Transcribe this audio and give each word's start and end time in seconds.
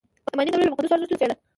اماني 0.33 0.51
دورې 0.51 0.65
له 0.65 0.71
مقدسو 0.73 0.93
ارزښتونو 0.93 1.19
سره 1.19 1.19
بېړه. 1.21 1.35